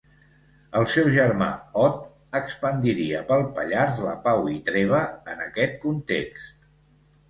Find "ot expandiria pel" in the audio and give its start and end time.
1.83-3.47